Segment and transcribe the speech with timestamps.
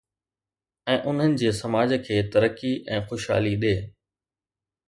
[0.93, 3.81] ۽ انهن جي سماج کي ترقي ۽ خوشحالي ڏئي